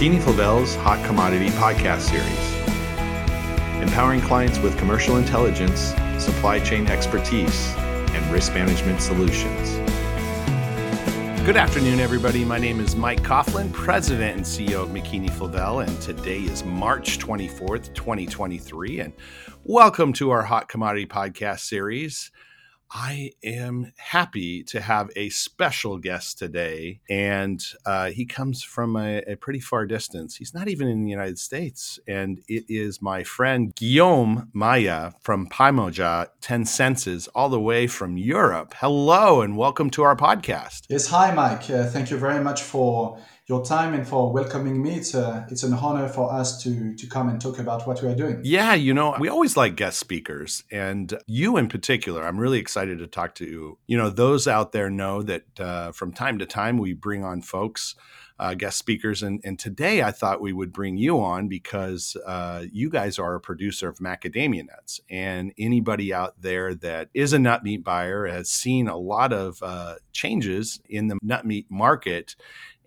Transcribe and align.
McKeany-Flavell's 0.00 0.76
Hot 0.76 1.04
Commodity 1.04 1.50
Podcast 1.50 2.08
Series, 2.08 3.82
empowering 3.82 4.22
clients 4.22 4.58
with 4.58 4.78
commercial 4.78 5.18
intelligence, 5.18 5.92
supply 6.18 6.58
chain 6.58 6.86
expertise, 6.86 7.74
and 7.76 8.32
risk 8.32 8.54
management 8.54 9.02
solutions. 9.02 9.74
Good 11.44 11.58
afternoon, 11.58 12.00
everybody. 12.00 12.46
My 12.46 12.58
name 12.58 12.80
is 12.80 12.96
Mike 12.96 13.20
Caughlan, 13.20 13.74
President 13.74 14.36
and 14.38 14.46
CEO 14.46 14.84
of 14.84 14.88
McKinney 14.88 15.30
Flavel, 15.30 15.80
and 15.80 16.00
today 16.00 16.38
is 16.44 16.64
March 16.64 17.18
24th, 17.18 17.92
2023. 17.92 19.00
And 19.00 19.12
welcome 19.64 20.14
to 20.14 20.30
our 20.30 20.44
Hot 20.44 20.70
Commodity 20.70 21.04
Podcast 21.04 21.60
Series. 21.60 22.30
I 22.92 23.32
am 23.44 23.92
happy 23.98 24.64
to 24.64 24.80
have 24.80 25.10
a 25.14 25.28
special 25.28 25.98
guest 25.98 26.38
today, 26.38 27.00
and 27.08 27.64
uh, 27.86 28.10
he 28.10 28.26
comes 28.26 28.64
from 28.64 28.96
a, 28.96 29.22
a, 29.28 29.36
pretty 29.36 29.60
far 29.60 29.86
distance. 29.86 30.34
He's 30.34 30.52
not 30.52 30.66
even 30.66 30.88
in 30.88 31.04
the 31.04 31.10
United 31.10 31.38
States, 31.38 32.00
and 32.08 32.40
it 32.48 32.64
is 32.68 33.00
my 33.00 33.22
friend 33.22 33.72
Guillaume 33.76 34.50
Maillard 34.52 35.14
from 35.20 35.46
Pamoja 35.46 36.30
10 36.40 36.64
Senses, 36.64 37.28
all 37.28 37.48
the 37.48 37.60
way 37.60 37.86
from 37.86 38.16
Europe. 38.16 38.74
Hello, 38.78 39.40
and 39.40 39.56
welcome 39.56 39.90
to 39.90 40.02
our 40.02 40.16
podcast. 40.16 40.82
Yes, 40.88 41.06
hi, 41.06 41.32
Mike. 41.32 41.70
Uh, 41.70 41.86
thank 41.86 42.10
you 42.10 42.16
very 42.16 42.42
much 42.42 42.62
for 42.62 43.20
your 43.50 43.64
time 43.64 43.94
and 43.94 44.06
for 44.06 44.32
welcoming 44.32 44.80
me. 44.80 44.94
It's 44.94 45.12
a, 45.12 45.44
it's 45.50 45.64
an 45.64 45.74
honor 45.74 46.08
for 46.08 46.32
us 46.32 46.62
to 46.62 46.94
to 46.94 47.06
come 47.08 47.28
and 47.28 47.40
talk 47.40 47.58
about 47.58 47.86
what 47.86 48.00
we 48.00 48.08
are 48.08 48.14
doing. 48.14 48.40
Yeah, 48.44 48.74
you 48.74 48.94
know, 48.94 49.16
we 49.18 49.28
always 49.28 49.56
like 49.56 49.74
guest 49.74 49.98
speakers, 49.98 50.62
and 50.70 51.12
you 51.26 51.56
in 51.56 51.68
particular. 51.68 52.24
I'm 52.24 52.38
really 52.38 52.60
excited 52.60 52.98
to 53.00 53.08
talk 53.08 53.34
to 53.36 53.44
you. 53.44 53.78
You 53.88 53.98
know, 53.98 54.08
those 54.08 54.46
out 54.46 54.70
there 54.70 54.88
know 54.88 55.22
that 55.24 55.60
uh, 55.60 55.90
from 55.90 56.12
time 56.12 56.38
to 56.38 56.46
time 56.46 56.78
we 56.78 56.94
bring 56.94 57.24
on 57.24 57.42
folks. 57.42 57.96
Uh, 58.38 58.54
guest 58.54 58.78
speakers. 58.78 59.22
And, 59.22 59.38
and 59.44 59.58
today 59.58 60.02
I 60.02 60.12
thought 60.12 60.40
we 60.40 60.54
would 60.54 60.72
bring 60.72 60.96
you 60.96 61.20
on 61.20 61.46
because 61.46 62.16
uh, 62.24 62.64
you 62.72 62.88
guys 62.88 63.18
are 63.18 63.34
a 63.34 63.40
producer 63.40 63.86
of 63.86 63.98
macadamia 63.98 64.66
nuts. 64.66 64.98
And 65.10 65.52
anybody 65.58 66.14
out 66.14 66.40
there 66.40 66.74
that 66.76 67.10
is 67.12 67.34
a 67.34 67.38
nut 67.38 67.62
meat 67.62 67.84
buyer 67.84 68.24
has 68.24 68.48
seen 68.48 68.88
a 68.88 68.96
lot 68.96 69.34
of 69.34 69.62
uh, 69.62 69.96
changes 70.12 70.80
in 70.88 71.08
the 71.08 71.18
nut 71.20 71.44
meat 71.44 71.66
market 71.68 72.34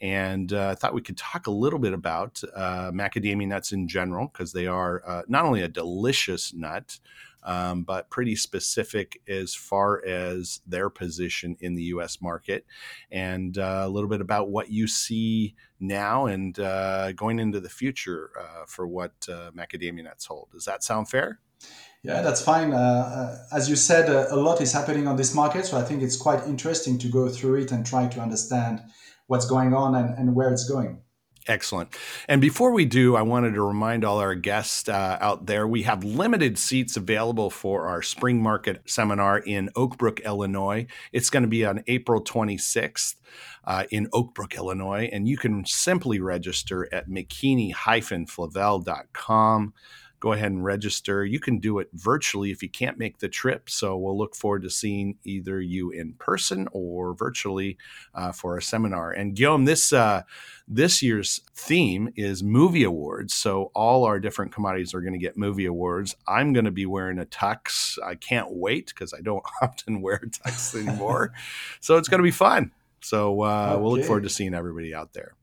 and 0.01 0.51
uh, 0.51 0.69
I 0.69 0.75
thought 0.75 0.93
we 0.93 1.01
could 1.01 1.17
talk 1.17 1.47
a 1.47 1.51
little 1.51 1.79
bit 1.79 1.93
about 1.93 2.41
uh, 2.55 2.91
macadamia 2.91 3.47
nuts 3.47 3.71
in 3.71 3.87
general 3.87 4.27
because 4.27 4.51
they 4.53 4.67
are 4.67 5.01
uh, 5.07 5.21
not 5.27 5.45
only 5.45 5.61
a 5.61 5.67
delicious 5.67 6.53
nut, 6.53 6.99
um, 7.43 7.83
but 7.83 8.09
pretty 8.09 8.35
specific 8.35 9.21
as 9.27 9.53
far 9.53 10.03
as 10.05 10.61
their 10.65 10.89
position 10.89 11.57
in 11.59 11.75
the 11.75 11.83
U.S. 11.83 12.21
market, 12.21 12.65
and 13.11 13.57
uh, 13.57 13.83
a 13.85 13.89
little 13.89 14.09
bit 14.09 14.21
about 14.21 14.49
what 14.49 14.69
you 14.71 14.87
see 14.87 15.55
now 15.79 16.25
and 16.25 16.59
uh, 16.59 17.11
going 17.13 17.39
into 17.39 17.59
the 17.59 17.69
future 17.69 18.31
uh, 18.39 18.65
for 18.65 18.87
what 18.87 19.19
macadamia 19.21 20.03
nuts 20.03 20.25
hold. 20.25 20.49
Does 20.51 20.65
that 20.65 20.83
sound 20.83 21.09
fair? 21.09 21.39
Yeah, 22.03 22.21
that's 22.21 22.41
fine. 22.41 22.73
Uh, 22.73 23.37
as 23.53 23.69
you 23.69 23.77
said, 23.77 24.09
a 24.09 24.35
lot 24.35 24.59
is 24.59 24.73
happening 24.73 25.07
on 25.07 25.15
this 25.15 25.33
market, 25.33 25.65
so 25.65 25.77
I 25.77 25.83
think 25.83 26.03
it's 26.03 26.17
quite 26.17 26.45
interesting 26.45 26.97
to 26.99 27.07
go 27.07 27.29
through 27.29 27.61
it 27.61 27.71
and 27.71 27.85
try 27.85 28.07
to 28.07 28.19
understand 28.19 28.81
what's 29.27 29.45
going 29.45 29.73
on 29.73 29.95
and, 29.95 30.17
and 30.17 30.35
where 30.35 30.51
it's 30.51 30.67
going. 30.67 30.99
Excellent. 31.47 31.89
And 32.29 32.39
before 32.39 32.71
we 32.71 32.85
do, 32.85 33.17
I 33.17 33.21
wanted 33.21 33.55
to 33.55 33.61
remind 33.61 34.05
all 34.05 34.19
our 34.19 34.35
guests 34.35 34.87
uh, 34.87 35.17
out 35.19 35.45
there 35.45 35.67
we 35.67 35.83
have 35.83 36.05
limited 36.05 36.57
seats 36.57 36.95
available 36.95 37.49
for 37.49 37.87
our 37.87 38.01
spring 38.01 38.41
market 38.41 38.89
seminar 38.89 39.39
in 39.39 39.69
Oak 39.75 39.97
Brook, 39.97 40.21
Illinois. 40.21 40.87
It's 41.11 41.29
going 41.29 41.43
to 41.43 41.49
be 41.49 41.65
on 41.65 41.83
April 41.87 42.23
26th 42.23 43.15
uh, 43.65 43.83
in 43.91 44.07
Oak 44.13 44.33
Brook, 44.33 44.55
Illinois. 44.55 45.09
And 45.11 45.27
you 45.27 45.35
can 45.37 45.65
simply 45.65 46.21
register 46.21 46.87
at 46.93 47.09
mckeany-flavell.com 47.09 49.73
go 50.23 50.31
ahead 50.31 50.53
and 50.53 50.63
register. 50.63 51.25
You 51.25 51.37
can 51.37 51.59
do 51.59 51.79
it 51.79 51.89
virtually 51.91 52.49
if 52.49 52.63
you 52.63 52.69
can't 52.69 52.97
make 52.97 53.19
the 53.19 53.27
trip. 53.27 53.69
So 53.69 53.97
we'll 53.97 54.17
look 54.17 54.37
forward 54.37 54.61
to 54.61 54.69
seeing 54.69 55.17
either 55.25 55.59
you 55.59 55.91
in 55.91 56.13
person 56.13 56.69
or 56.71 57.13
virtually 57.13 57.77
uh, 58.15 58.31
for 58.31 58.57
a 58.57 58.61
seminar. 58.61 59.11
And 59.11 59.35
Guillaume, 59.35 59.65
this 59.65 59.91
uh, 59.91 60.21
this 60.65 61.03
year's 61.03 61.41
theme 61.53 62.13
is 62.15 62.41
movie 62.41 62.85
awards. 62.85 63.33
So 63.33 63.69
all 63.75 64.05
our 64.05 64.17
different 64.17 64.53
commodities 64.53 64.93
are 64.93 65.01
going 65.01 65.11
to 65.11 65.19
get 65.19 65.35
movie 65.35 65.65
awards. 65.65 66.15
I'm 66.25 66.53
going 66.53 66.63
to 66.63 66.71
be 66.71 66.85
wearing 66.85 67.19
a 67.19 67.25
tux. 67.25 67.99
I 68.01 68.15
can't 68.15 68.47
wait 68.49 68.93
because 68.95 69.13
I 69.13 69.19
don't 69.19 69.43
often 69.61 70.01
wear 70.01 70.21
a 70.23 70.27
tux 70.27 70.73
anymore. 70.87 71.33
so 71.81 71.97
it's 71.97 72.07
going 72.07 72.19
to 72.19 72.23
be 72.23 72.31
fun. 72.31 72.71
So 73.01 73.41
uh, 73.41 73.71
okay. 73.73 73.81
we'll 73.81 73.97
look 73.97 74.05
forward 74.05 74.23
to 74.23 74.29
seeing 74.29 74.53
everybody 74.53 74.95
out 74.95 75.11
there. 75.11 75.33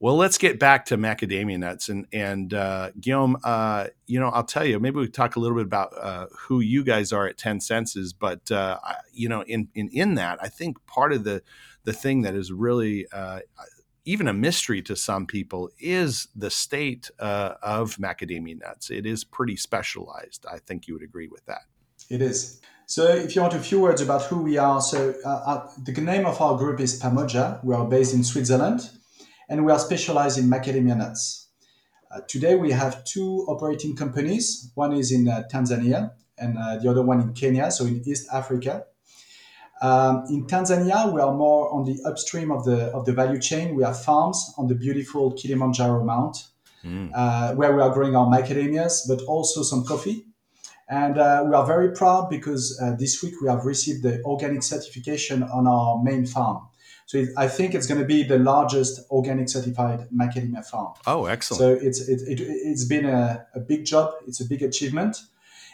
Well, 0.00 0.16
let's 0.16 0.38
get 0.38 0.60
back 0.60 0.86
to 0.86 0.96
macadamia 0.96 1.58
nuts 1.58 1.88
and 1.88 2.06
and 2.12 2.54
uh, 2.54 2.90
Guillaume. 3.00 3.36
Uh, 3.42 3.88
you 4.06 4.20
know, 4.20 4.28
I'll 4.28 4.44
tell 4.44 4.64
you. 4.64 4.78
Maybe 4.78 5.00
we 5.00 5.08
talk 5.08 5.34
a 5.34 5.40
little 5.40 5.56
bit 5.56 5.66
about 5.66 5.92
uh, 6.00 6.26
who 6.38 6.60
you 6.60 6.84
guys 6.84 7.12
are 7.12 7.26
at 7.26 7.36
Ten 7.36 7.60
Senses, 7.60 8.12
but 8.12 8.50
uh, 8.52 8.78
you 9.12 9.28
know, 9.28 9.42
in, 9.42 9.68
in 9.74 9.88
in 9.88 10.14
that, 10.14 10.38
I 10.40 10.48
think 10.48 10.84
part 10.86 11.12
of 11.12 11.24
the 11.24 11.42
the 11.82 11.92
thing 11.92 12.22
that 12.22 12.36
is 12.36 12.52
really 12.52 13.08
uh, 13.12 13.40
even 14.04 14.28
a 14.28 14.32
mystery 14.32 14.82
to 14.82 14.94
some 14.94 15.26
people 15.26 15.68
is 15.80 16.28
the 16.36 16.50
state 16.50 17.10
uh, 17.18 17.54
of 17.60 17.96
macadamia 17.96 18.60
nuts. 18.60 18.90
It 18.90 19.04
is 19.04 19.24
pretty 19.24 19.56
specialized. 19.56 20.46
I 20.48 20.58
think 20.58 20.86
you 20.86 20.94
would 20.94 21.02
agree 21.02 21.28
with 21.28 21.44
that. 21.46 21.62
It 22.08 22.22
is. 22.22 22.60
So, 22.86 23.04
if 23.08 23.34
you 23.34 23.42
want 23.42 23.52
a 23.52 23.58
few 23.58 23.80
words 23.80 24.00
about 24.00 24.22
who 24.22 24.42
we 24.42 24.58
are, 24.58 24.80
so 24.80 25.12
the 25.82 26.00
name 26.00 26.24
of 26.24 26.40
our 26.40 26.56
group 26.56 26.78
is 26.78 27.02
Pamoja. 27.02 27.62
We 27.64 27.74
are 27.74 27.84
based 27.84 28.14
in 28.14 28.22
Switzerland 28.22 28.90
and 29.48 29.64
we 29.64 29.72
are 29.72 29.78
specialized 29.78 30.38
in 30.38 30.44
macadamia 30.44 30.96
nuts. 30.96 31.48
Uh, 32.10 32.20
today 32.28 32.54
we 32.54 32.70
have 32.70 33.04
two 33.04 33.44
operating 33.48 33.96
companies. 33.96 34.70
One 34.74 34.92
is 34.92 35.12
in 35.12 35.28
uh, 35.28 35.44
Tanzania 35.52 36.12
and 36.38 36.56
uh, 36.56 36.78
the 36.78 36.90
other 36.90 37.02
one 37.02 37.20
in 37.20 37.32
Kenya, 37.34 37.70
so 37.70 37.84
in 37.84 38.02
East 38.06 38.28
Africa. 38.32 38.84
Um, 39.80 40.24
in 40.28 40.46
Tanzania, 40.46 41.12
we 41.12 41.20
are 41.20 41.34
more 41.34 41.72
on 41.72 41.84
the 41.84 41.98
upstream 42.04 42.50
of 42.50 42.64
the 42.64 42.86
of 42.86 43.04
the 43.04 43.12
value 43.12 43.40
chain. 43.40 43.76
We 43.76 43.84
have 43.84 44.02
farms 44.02 44.54
on 44.58 44.66
the 44.66 44.74
beautiful 44.74 45.32
Kilimanjaro 45.32 46.02
Mount, 46.02 46.36
mm. 46.84 47.10
uh, 47.14 47.54
where 47.54 47.74
we 47.74 47.80
are 47.80 47.90
growing 47.90 48.16
our 48.16 48.26
macadamias, 48.26 49.06
but 49.06 49.22
also 49.22 49.62
some 49.62 49.84
coffee. 49.84 50.24
And 50.88 51.18
uh, 51.18 51.44
we 51.46 51.54
are 51.54 51.66
very 51.66 51.92
proud 51.92 52.30
because 52.30 52.80
uh, 52.82 52.96
this 52.98 53.22
week 53.22 53.34
we 53.42 53.48
have 53.48 53.66
received 53.66 54.02
the 54.02 54.22
organic 54.22 54.62
certification 54.62 55.42
on 55.42 55.66
our 55.66 56.02
main 56.02 56.24
farm. 56.26 56.67
So 57.08 57.16
it, 57.16 57.30
I 57.38 57.48
think 57.48 57.74
it's 57.74 57.86
going 57.86 58.02
to 58.02 58.06
be 58.06 58.22
the 58.22 58.38
largest 58.38 59.00
organic 59.10 59.48
certified 59.48 60.06
macadamia 60.14 60.62
farm. 60.62 60.92
Oh, 61.06 61.24
excellent! 61.24 61.58
So 61.58 61.86
it's 61.86 62.06
it, 62.06 62.20
it, 62.28 62.68
has 62.68 62.84
been 62.84 63.06
a, 63.06 63.46
a 63.54 63.60
big 63.60 63.86
job. 63.86 64.12
It's 64.26 64.42
a 64.42 64.44
big 64.44 64.62
achievement, 64.62 65.16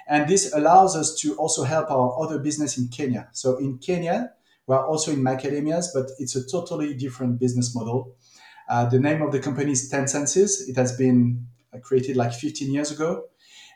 and 0.07 0.29
this 0.29 0.55
allows 0.55 0.95
us 0.95 1.13
to 1.23 1.35
also 1.35 1.65
help 1.65 1.91
our 1.91 2.23
other 2.23 2.39
business 2.39 2.79
in 2.79 2.87
Kenya. 2.87 3.31
So 3.33 3.57
in 3.57 3.79
Kenya, 3.79 4.31
we 4.69 4.77
are 4.77 4.87
also 4.87 5.11
in 5.11 5.25
macadamias, 5.25 5.87
but 5.93 6.13
it's 6.21 6.37
a 6.37 6.47
totally 6.47 6.95
different 6.95 7.41
business 7.41 7.75
model. 7.75 8.15
Uh, 8.69 8.87
the 8.89 9.01
name 9.01 9.21
of 9.21 9.33
the 9.33 9.41
company 9.41 9.73
is 9.73 9.89
Ten 9.89 10.07
Senses. 10.07 10.69
It 10.69 10.77
has 10.77 10.97
been 10.97 11.49
uh, 11.75 11.79
created 11.79 12.15
like 12.17 12.33
15 12.33 12.73
years 12.73 12.93
ago. 12.93 13.25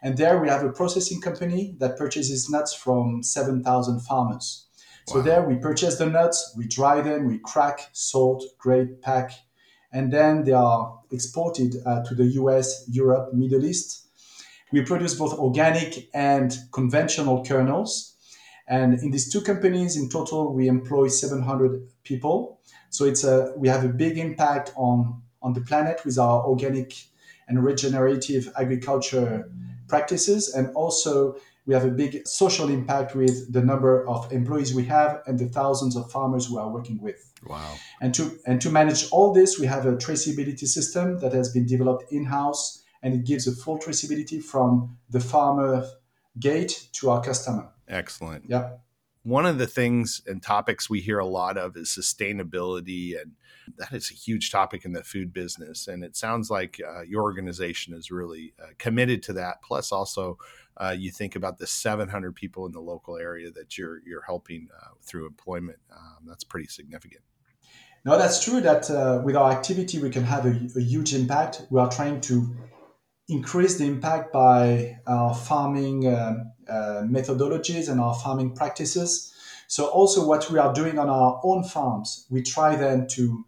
And 0.00 0.16
there 0.16 0.40
we 0.40 0.48
have 0.48 0.62
a 0.62 0.70
processing 0.70 1.20
company 1.20 1.74
that 1.78 1.98
purchases 1.98 2.48
nuts 2.48 2.72
from 2.72 3.24
7,000 3.24 3.98
farmers. 4.02 4.67
So 5.08 5.22
there 5.22 5.42
we 5.42 5.56
purchase 5.56 5.96
the 5.96 6.04
nuts, 6.04 6.52
we 6.54 6.66
dry 6.66 7.00
them, 7.00 7.24
we 7.24 7.38
crack, 7.38 7.88
sort, 7.94 8.42
grade, 8.58 9.00
pack, 9.00 9.32
and 9.90 10.12
then 10.12 10.44
they 10.44 10.52
are 10.52 11.00
exported 11.10 11.76
uh, 11.86 12.04
to 12.04 12.14
the 12.14 12.26
US, 12.42 12.84
Europe, 12.90 13.32
Middle 13.32 13.64
East. 13.64 14.06
We 14.70 14.82
produce 14.82 15.14
both 15.14 15.32
organic 15.32 16.10
and 16.12 16.54
conventional 16.72 17.42
kernels. 17.42 18.16
And 18.68 19.00
in 19.02 19.10
these 19.10 19.32
two 19.32 19.40
companies, 19.40 19.96
in 19.96 20.10
total, 20.10 20.52
we 20.52 20.68
employ 20.68 21.08
700 21.08 21.88
people. 22.04 22.60
So 22.90 23.06
it's 23.06 23.24
a, 23.24 23.54
we 23.56 23.68
have 23.68 23.84
a 23.86 23.88
big 23.88 24.18
impact 24.18 24.74
on, 24.76 25.22
on 25.40 25.54
the 25.54 25.62
planet 25.62 26.02
with 26.04 26.18
our 26.18 26.44
organic 26.44 26.92
and 27.48 27.64
regenerative 27.64 28.52
agriculture 28.58 29.50
practices. 29.88 30.52
And 30.52 30.68
also 30.76 31.38
we 31.68 31.74
have 31.74 31.84
a 31.84 31.90
big 31.90 32.26
social 32.26 32.70
impact 32.70 33.14
with 33.14 33.52
the 33.52 33.62
number 33.62 34.08
of 34.08 34.32
employees 34.32 34.74
we 34.74 34.86
have 34.86 35.20
and 35.26 35.38
the 35.38 35.46
thousands 35.46 35.96
of 35.96 36.10
farmers 36.10 36.48
we 36.48 36.56
are 36.56 36.70
working 36.70 36.98
with. 36.98 37.30
Wow. 37.46 37.74
And 38.00 38.14
to 38.14 38.38
and 38.46 38.58
to 38.62 38.70
manage 38.70 39.10
all 39.12 39.34
this, 39.34 39.58
we 39.60 39.66
have 39.66 39.84
a 39.84 39.92
traceability 39.92 40.66
system 40.66 41.18
that 41.20 41.34
has 41.34 41.52
been 41.52 41.66
developed 41.66 42.10
in-house 42.10 42.82
and 43.02 43.12
it 43.12 43.24
gives 43.26 43.46
a 43.46 43.52
full 43.52 43.78
traceability 43.78 44.42
from 44.42 44.96
the 45.10 45.20
farmer 45.20 45.84
gate 46.40 46.88
to 46.94 47.10
our 47.10 47.22
customer. 47.22 47.68
Excellent. 47.86 48.44
Yeah. 48.48 48.70
One 49.22 49.46
of 49.46 49.58
the 49.58 49.66
things 49.66 50.22
and 50.26 50.42
topics 50.42 50.88
we 50.88 51.00
hear 51.00 51.18
a 51.18 51.26
lot 51.26 51.58
of 51.58 51.76
is 51.76 51.88
sustainability 51.88 53.20
and 53.20 53.32
that 53.76 53.92
is 53.92 54.10
a 54.10 54.14
huge 54.14 54.50
topic 54.50 54.84
in 54.84 54.92
the 54.92 55.04
food 55.04 55.32
business 55.32 55.88
and 55.88 56.02
it 56.02 56.16
sounds 56.16 56.50
like 56.50 56.80
uh, 56.86 57.02
your 57.02 57.22
organization 57.22 57.92
is 57.92 58.10
really 58.10 58.54
uh, 58.62 58.68
committed 58.78 59.22
to 59.24 59.34
that 59.34 59.60
plus 59.62 59.92
also 59.92 60.38
uh, 60.80 60.94
you 60.96 61.10
think 61.10 61.34
about 61.34 61.58
the 61.58 61.66
700 61.66 62.34
people 62.34 62.64
in 62.66 62.72
the 62.72 62.80
local 62.80 63.16
area 63.16 63.50
that 63.50 63.76
you're 63.76 64.00
you're 64.06 64.22
helping 64.22 64.68
uh, 64.76 64.90
through 65.02 65.26
employment. 65.26 65.78
Um, 65.92 66.24
that's 66.26 66.44
pretty 66.44 66.68
significant. 66.68 67.22
No, 68.04 68.16
that's 68.16 68.42
true 68.42 68.60
that 68.60 68.90
uh, 68.90 69.20
with 69.24 69.36
our 69.36 69.50
activity, 69.50 69.98
we 69.98 70.10
can 70.10 70.22
have 70.24 70.46
a, 70.46 70.56
a, 70.76 70.80
huge 70.80 71.14
impact. 71.14 71.62
We 71.68 71.80
are 71.80 71.90
trying 71.90 72.20
to 72.22 72.56
increase 73.28 73.76
the 73.76 73.84
impact 73.84 74.32
by 74.32 74.98
our 75.06 75.34
farming 75.34 76.06
uh, 76.06 76.44
uh, 76.68 77.02
methodologies 77.02 77.90
and 77.90 78.00
our 78.00 78.14
farming 78.14 78.54
practices. 78.54 79.34
So, 79.66 79.86
also 79.86 80.26
what 80.26 80.50
we 80.50 80.58
are 80.58 80.72
doing 80.72 80.98
on 80.98 81.10
our 81.10 81.40
own 81.44 81.62
farms, 81.62 82.26
we 82.30 82.42
try 82.42 82.74
then 82.74 83.06
to, 83.08 83.44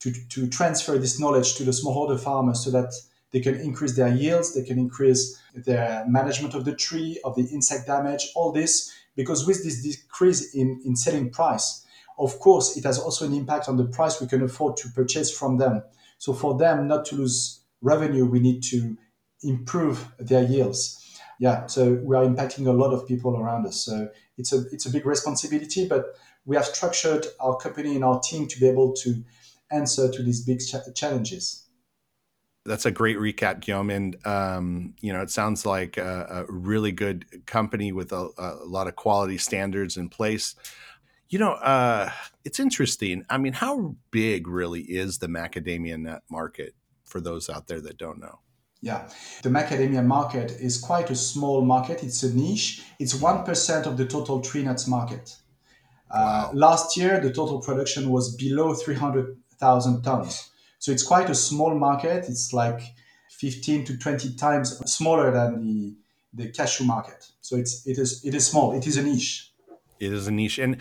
to, 0.00 0.12
to 0.30 0.48
transfer 0.48 0.98
this 0.98 1.20
knowledge 1.20 1.54
to 1.56 1.64
the 1.64 1.70
smallholder 1.70 2.18
farmers 2.18 2.64
so 2.64 2.70
that 2.72 2.92
they 3.30 3.40
can 3.40 3.54
increase 3.60 3.94
their 3.94 4.12
yields, 4.12 4.54
they 4.54 4.64
can 4.64 4.78
increase 4.78 5.40
their 5.54 6.04
management 6.08 6.54
of 6.54 6.64
the 6.64 6.74
tree, 6.74 7.20
of 7.24 7.36
the 7.36 7.42
insect 7.42 7.86
damage, 7.86 8.32
all 8.34 8.50
this, 8.50 8.92
because 9.14 9.46
with 9.46 9.62
this 9.62 9.82
decrease 9.82 10.54
in, 10.54 10.80
in 10.84 10.96
selling 10.96 11.30
price, 11.30 11.86
of 12.18 12.38
course, 12.40 12.76
it 12.76 12.84
has 12.84 12.98
also 12.98 13.24
an 13.24 13.34
impact 13.34 13.68
on 13.68 13.76
the 13.76 13.84
price 13.84 14.20
we 14.20 14.26
can 14.26 14.42
afford 14.42 14.76
to 14.78 14.88
purchase 14.90 15.36
from 15.36 15.58
them. 15.58 15.82
So 16.18 16.32
for 16.32 16.58
them 16.58 16.88
not 16.88 17.04
to 17.06 17.16
lose 17.16 17.60
revenue, 17.80 18.26
we 18.26 18.40
need 18.40 18.62
to 18.64 18.96
improve 19.42 20.06
their 20.18 20.44
yields. 20.44 20.96
Yeah, 21.38 21.66
so 21.66 21.94
we 21.94 22.16
are 22.16 22.24
impacting 22.24 22.66
a 22.66 22.72
lot 22.72 22.92
of 22.92 23.08
people 23.08 23.36
around 23.36 23.66
us. 23.66 23.84
So 23.84 24.10
it's 24.36 24.52
a 24.52 24.64
it's 24.72 24.86
a 24.86 24.90
big 24.90 25.06
responsibility, 25.06 25.88
but 25.88 26.14
we 26.44 26.56
have 26.56 26.66
structured 26.66 27.26
our 27.40 27.56
company 27.56 27.94
and 27.94 28.04
our 28.04 28.20
team 28.20 28.46
to 28.48 28.60
be 28.60 28.68
able 28.68 28.92
to 28.94 29.24
answer 29.70 30.10
to 30.10 30.22
these 30.22 30.44
big 30.44 30.60
ch- 30.60 30.94
challenges. 30.94 31.66
That's 32.66 32.84
a 32.84 32.90
great 32.90 33.16
recap, 33.16 33.60
Guillaume. 33.60 33.90
And 33.90 34.26
um, 34.26 34.94
you 35.00 35.12
know, 35.12 35.22
it 35.22 35.30
sounds 35.30 35.64
like 35.64 35.96
a, 35.96 36.46
a 36.48 36.52
really 36.52 36.92
good 36.92 37.46
company 37.46 37.90
with 37.90 38.12
a, 38.12 38.28
a 38.36 38.66
lot 38.66 38.86
of 38.86 38.96
quality 38.96 39.38
standards 39.38 39.96
in 39.96 40.10
place. 40.10 40.54
You 41.30 41.38
know, 41.38 41.52
uh, 41.52 42.10
it's 42.44 42.60
interesting. 42.60 43.24
I 43.30 43.38
mean, 43.38 43.54
how 43.54 43.96
big 44.10 44.46
really 44.46 44.82
is 44.82 45.18
the 45.18 45.28
macadamia 45.28 45.98
nut 45.98 46.22
market 46.30 46.74
for 47.04 47.20
those 47.20 47.48
out 47.48 47.68
there 47.68 47.80
that 47.80 47.96
don't 47.96 48.20
know? 48.20 48.40
Yeah, 48.82 49.08
the 49.42 49.50
macadamia 49.50 50.04
market 50.04 50.52
is 50.52 50.78
quite 50.78 51.10
a 51.10 51.14
small 51.14 51.62
market. 51.62 52.02
It's 52.02 52.22
a 52.22 52.34
niche. 52.34 52.82
It's 52.98 53.14
1% 53.14 53.86
of 53.86 53.96
the 53.98 54.06
total 54.06 54.40
tree 54.40 54.62
nuts 54.62 54.86
market. 54.86 55.36
Uh, 56.10 56.48
wow. 56.48 56.50
last 56.54 56.96
year, 56.96 57.20
the 57.20 57.30
total 57.30 57.60
production 57.60 58.10
was 58.10 58.34
below 58.36 58.74
300,000 58.74 60.02
tons. 60.02 60.50
So 60.78 60.92
it's 60.92 61.02
quite 61.02 61.28
a 61.28 61.34
small 61.34 61.74
market. 61.74 62.24
It's 62.26 62.54
like 62.54 62.80
15 63.38 63.84
to 63.84 63.98
20 63.98 64.34
times 64.36 64.78
smaller 64.90 65.30
than 65.30 65.62
the, 65.62 65.96
the 66.44 66.50
cashew 66.50 66.84
market. 66.84 67.26
So 67.42 67.56
it's, 67.56 67.86
it, 67.86 67.98
is, 67.98 68.24
it 68.24 68.34
is 68.34 68.46
small. 68.46 68.72
It 68.72 68.86
is 68.86 68.96
a 68.96 69.02
niche 69.02 69.50
it 70.00 70.12
is 70.12 70.26
a 70.26 70.30
niche. 70.30 70.58
And 70.58 70.78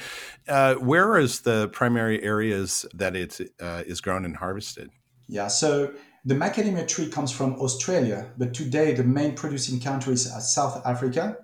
uh, 0.47 0.75
where 0.75 1.17
is 1.17 1.41
the 1.41 1.67
primary 1.67 2.23
areas 2.23 2.85
that 2.93 3.15
it 3.15 3.39
uh, 3.59 3.83
is 3.85 4.01
grown 4.01 4.25
and 4.25 4.37
harvested? 4.37 4.89
Yeah, 5.27 5.47
so 5.47 5.93
the 6.29 6.35
macadamia 6.35 6.87
tree 6.87 7.09
comes 7.09 7.31
from 7.31 7.55
Australia, 7.55 8.31
but 8.37 8.53
today 8.53 8.93
the 8.93 9.03
main 9.03 9.33
producing 9.33 9.79
countries 9.79 10.31
are 10.31 10.39
South 10.39 10.85
Africa. 10.85 11.37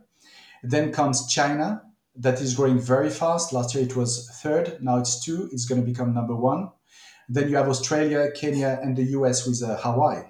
Then 0.61 0.91
comes 0.91 1.27
China, 1.27 1.81
that 2.17 2.39
is 2.39 2.53
growing 2.53 2.79
very 2.79 3.09
fast. 3.09 3.51
Last 3.51 3.73
year 3.73 3.83
it 3.83 3.95
was 3.95 4.29
third, 4.43 4.77
now 4.81 4.99
it's 4.99 5.25
two. 5.25 5.49
It's 5.51 5.65
going 5.65 5.81
to 5.81 5.87
become 5.87 6.13
number 6.13 6.35
one. 6.35 6.69
Then 7.27 7.49
you 7.49 7.55
have 7.55 7.67
Australia, 7.67 8.29
Kenya, 8.35 8.79
and 8.83 8.95
the 8.95 9.05
US 9.17 9.47
with 9.47 9.63
uh, 9.63 9.75
Hawaii. 9.77 10.21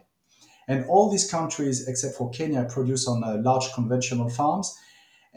And 0.69 0.85
all 0.85 1.11
these 1.11 1.29
countries, 1.29 1.85
except 1.89 2.15
for 2.15 2.29
Kenya, 2.29 2.63
produce 2.63 3.09
on 3.09 3.25
uh, 3.25 3.37
large 3.41 3.73
conventional 3.73 4.29
farms 4.29 4.73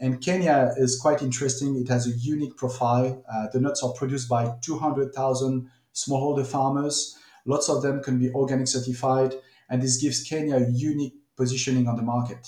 and 0.01 0.21
Kenya 0.23 0.73
is 0.77 0.97
quite 0.97 1.21
interesting. 1.21 1.75
It 1.75 1.89
has 1.89 2.07
a 2.07 2.11
unique 2.11 2.55
profile. 2.55 3.21
Uh, 3.29 3.47
the 3.51 3.59
nuts 3.59 3.83
are 3.83 3.91
produced 3.91 4.29
by 4.29 4.53
200,000 4.61 5.69
smallholder 5.93 6.47
farmers. 6.47 7.17
Lots 7.45 7.69
of 7.69 7.81
them 7.81 8.01
can 8.03 8.19
be 8.19 8.31
organic 8.31 8.67
certified, 8.67 9.33
and 9.69 9.81
this 9.81 9.97
gives 9.97 10.23
Kenya 10.23 10.57
a 10.57 10.69
unique 10.69 11.15
positioning 11.35 11.87
on 11.87 11.95
the 11.95 12.01
market. 12.01 12.47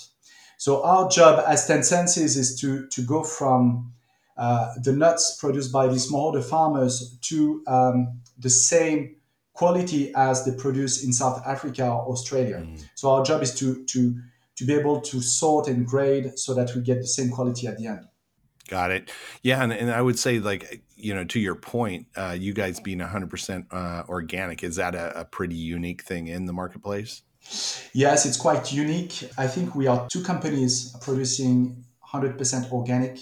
So 0.58 0.84
our 0.84 1.08
job 1.08 1.42
as 1.46 1.66
10 1.66 1.82
Senses 1.82 2.36
is 2.36 2.60
to, 2.60 2.86
to 2.88 3.02
go 3.02 3.24
from 3.24 3.92
uh, 4.36 4.74
the 4.82 4.92
nuts 4.92 5.36
produced 5.40 5.72
by 5.72 5.88
these 5.88 6.10
smallholder 6.10 6.44
farmers 6.44 7.18
to 7.22 7.62
um, 7.66 8.20
the 8.38 8.50
same 8.50 9.16
quality 9.54 10.12
as 10.14 10.44
they 10.44 10.52
produce 10.52 11.04
in 11.04 11.12
South 11.12 11.42
Africa 11.46 11.84
or 11.84 12.12
Australia. 12.12 12.58
Mm. 12.58 12.84
So 12.94 13.10
our 13.10 13.24
job 13.24 13.42
is 13.42 13.54
to, 13.56 13.84
to 13.84 14.14
to 14.56 14.64
be 14.64 14.74
able 14.74 15.00
to 15.00 15.20
sort 15.20 15.66
and 15.68 15.86
grade 15.86 16.38
so 16.38 16.54
that 16.54 16.74
we 16.74 16.82
get 16.82 17.00
the 17.00 17.06
same 17.06 17.30
quality 17.30 17.66
at 17.66 17.78
the 17.78 17.86
end. 17.86 18.06
Got 18.68 18.90
it. 18.90 19.10
Yeah, 19.42 19.62
and, 19.62 19.72
and 19.72 19.90
I 19.90 20.00
would 20.00 20.18
say, 20.18 20.38
like 20.38 20.82
you 21.02 21.14
know, 21.14 21.24
to 21.24 21.40
your 21.40 21.56
point, 21.56 22.06
uh, 22.16 22.36
you 22.38 22.52
guys 22.52 22.78
being 22.78 22.98
100% 22.98 23.66
uh, 23.70 24.04
organic 24.08 24.62
is 24.62 24.76
that 24.76 24.94
a, 24.94 25.20
a 25.20 25.24
pretty 25.24 25.56
unique 25.56 26.02
thing 26.02 26.28
in 26.28 26.46
the 26.46 26.52
marketplace? 26.52 27.22
Yes, 27.92 28.24
it's 28.24 28.36
quite 28.36 28.72
unique. 28.72 29.28
I 29.36 29.48
think 29.48 29.74
we 29.74 29.88
are 29.88 30.06
two 30.08 30.22
companies 30.22 30.94
producing 31.00 31.84
100% 32.12 32.70
organic 32.70 33.18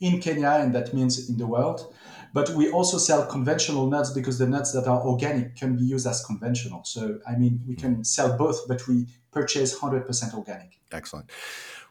in 0.00 0.20
Kenya, 0.20 0.58
and 0.60 0.74
that 0.74 0.94
means 0.94 1.28
in 1.28 1.36
the 1.36 1.46
world. 1.46 1.92
But 2.32 2.50
we 2.50 2.70
also 2.70 2.98
sell 2.98 3.26
conventional 3.26 3.88
nuts 3.88 4.10
because 4.10 4.38
the 4.38 4.46
nuts 4.46 4.72
that 4.72 4.86
are 4.86 5.00
organic 5.00 5.56
can 5.56 5.76
be 5.76 5.84
used 5.84 6.06
as 6.06 6.24
conventional. 6.24 6.84
So, 6.84 7.18
I 7.26 7.34
mean, 7.34 7.60
we 7.66 7.74
can 7.74 8.04
sell 8.04 8.36
both, 8.36 8.68
but 8.68 8.86
we 8.86 9.06
purchase 9.32 9.78
100% 9.78 10.34
organic. 10.34 10.78
Excellent. 10.92 11.30